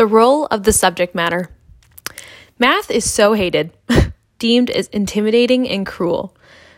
[0.00, 1.50] The role of the subject matter.
[2.58, 3.76] Math is so hated,
[4.38, 6.34] deemed as intimidating and cruel,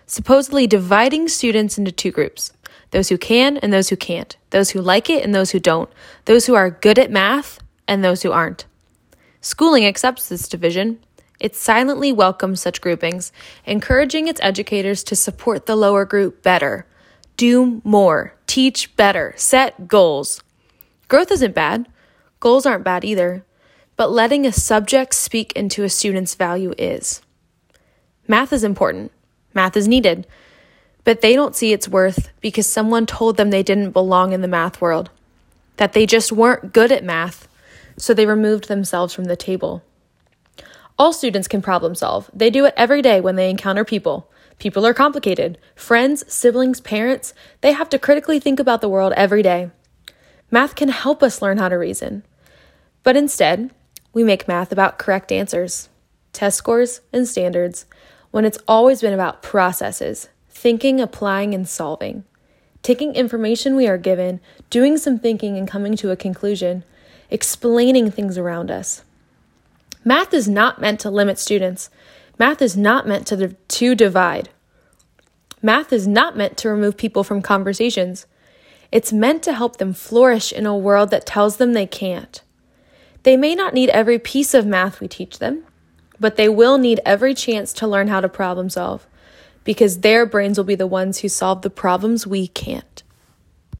[0.06, 2.52] supposedly dividing students into two groups
[2.90, 5.88] those who can and those who can't, those who like it and those who don't,
[6.24, 8.64] those who are good at math and those who aren't.
[9.40, 10.98] Schooling accepts this division.
[11.38, 13.30] It silently welcomes such groupings,
[13.64, 16.86] encouraging its educators to support the lower group better,
[17.36, 20.42] do more, teach better, set goals.
[21.06, 21.86] Growth isn't bad,
[22.42, 23.44] goals aren't bad either,
[23.96, 27.22] but letting a subject speak into a student's value is.
[28.26, 29.12] Math is important,
[29.54, 30.26] math is needed,
[31.04, 34.48] but they don't see its worth because someone told them they didn't belong in the
[34.48, 35.08] math world,
[35.76, 37.46] that they just weren't good at math,
[37.96, 39.84] so they removed themselves from the table.
[40.98, 42.28] All students can problem solve.
[42.34, 44.28] They do it every day when they encounter people.
[44.58, 45.58] People are complicated.
[45.76, 49.70] Friends, siblings, parents, they have to critically think about the world every day.
[50.50, 52.24] Math can help us learn how to reason.
[53.02, 53.70] But instead,
[54.12, 55.88] we make math about correct answers,
[56.32, 57.86] test scores, and standards,
[58.30, 62.24] when it's always been about processes, thinking, applying, and solving.
[62.82, 66.84] Taking information we are given, doing some thinking, and coming to a conclusion,
[67.30, 69.02] explaining things around us.
[70.04, 71.90] Math is not meant to limit students.
[72.38, 74.48] Math is not meant to, to divide.
[75.60, 78.26] Math is not meant to remove people from conversations.
[78.90, 82.42] It's meant to help them flourish in a world that tells them they can't.
[83.22, 85.64] They may not need every piece of math we teach them,
[86.18, 89.06] but they will need every chance to learn how to problem solve
[89.64, 92.91] because their brains will be the ones who solve the problems we can't.